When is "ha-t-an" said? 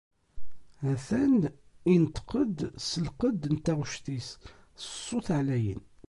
0.81-1.33